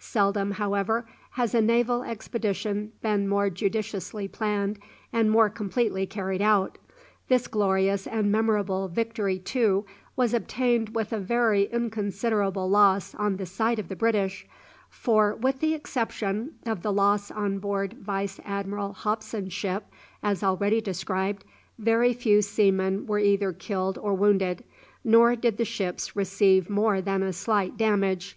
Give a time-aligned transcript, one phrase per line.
[0.00, 4.80] Seldom, however, has a naval expedition been more judiciously planned
[5.12, 6.78] and more completely carried out.
[7.28, 9.86] This glorious and memorable victory, too,
[10.16, 14.48] was obtained with a very inconsiderable loss on the side of the British;
[14.90, 19.84] for, with the exception of the loss on board Vice Admiral Hopson's ship,
[20.24, 21.44] as already described,
[21.78, 24.64] very few seamen were either killed or wounded,
[25.04, 28.36] nor did the ships receive more than a slight damage.